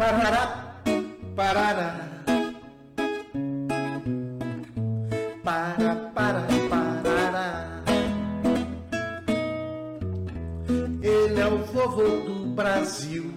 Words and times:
Parará, 0.00 0.80
parará. 1.36 1.94
Para, 5.44 5.94
para, 6.14 6.46
parará. 6.70 7.82
Ele 11.02 11.38
é 11.38 11.46
o 11.46 11.58
vovô 11.66 12.02
do 12.26 12.46
Brasil. 12.54 13.30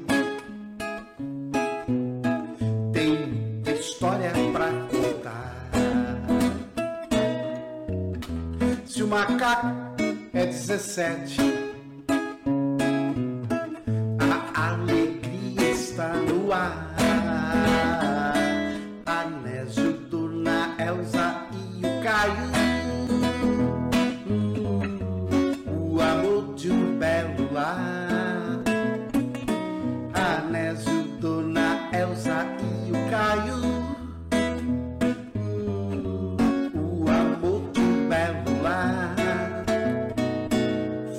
Tem 2.93 3.61
história 3.77 4.31
pra 4.53 4.69
contar. 4.89 5.69
Se 8.85 9.03
o 9.03 9.07
macaco 9.09 9.67
é 10.33 10.45
17, 10.45 11.62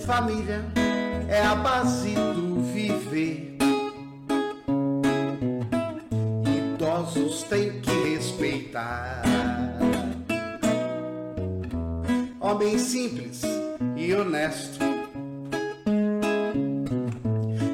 Família 0.07 0.63
é 1.29 1.41
a 1.41 1.55
base 1.55 2.15
do 2.15 2.63
viver. 2.75 3.57
Idosos 6.75 7.45
têm 7.45 7.81
que 7.81 7.91
respeitar. 8.11 9.23
Homem 12.39 12.79
simples 12.79 13.41
e 13.97 14.13
honesto 14.13 14.85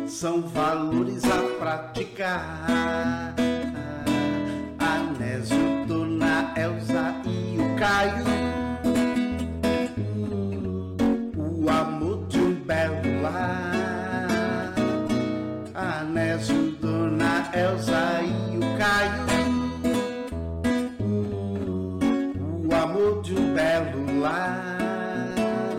são 0.07 0.43
valores 0.43 1.25
a 1.25 1.43
praticar. 1.59 3.40
Anésio, 16.41 16.73
Dona 16.81 17.51
Elza 17.53 18.23
e 18.23 18.57
o 18.57 18.61
Caio. 18.79 19.27
O 22.67 22.75
amor 22.75 23.23
de 23.23 23.35
um 23.35 23.53
belo 23.53 24.21
lar. 24.21 25.79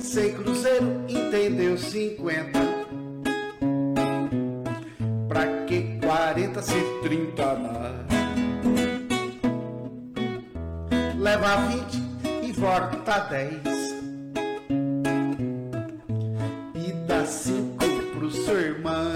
Sem 0.00 0.34
cruzeiro 0.34 1.04
entendeu 1.08 1.78
50. 1.78 2.58
Pra 5.28 5.46
que 5.66 5.98
40 6.00 6.62
se 6.62 6.80
30 7.02 7.42
dá? 7.42 7.94
Leva 11.18 11.56
20 11.68 12.02
e 12.42 12.52
volta 12.52 13.18
10. 13.30 13.52
E 16.74 16.92
dá 17.06 17.24
5 17.24 17.77
pro 18.28 18.44
seu 18.44 18.60
irmão. 18.60 19.12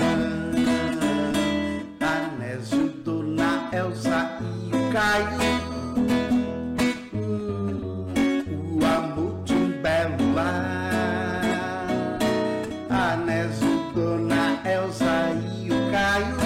Anésio, 2.01 2.89
Dona 3.05 3.69
Elza 3.73 4.31
e 4.41 4.75
o 4.75 4.93
Caio. 4.93 5.27
O 8.73 8.85
amor 8.85 9.45
de 9.45 9.55
um 9.55 9.83
belo 9.83 10.35
lar. 10.35 11.43
Anésio, 12.89 13.93
Dona 13.95 14.61
Elza 14.65 15.31
e 15.63 15.69
o 15.71 15.91
Caio. 15.91 16.37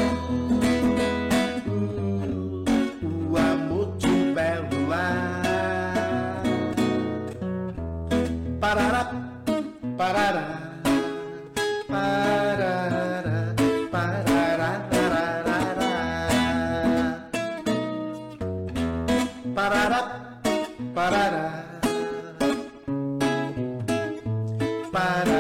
O 3.31 3.37
amor 3.37 3.97
de 3.97 4.07
um 4.09 4.35
belo 4.35 4.89
lar. 4.89 6.43
Parará. 8.61 9.13
Parará, 9.97 10.66
Parará, 19.57 20.03
parará. 20.95 21.65
Para, 24.93 25.25
para, 25.25 25.25
para. 25.25 25.36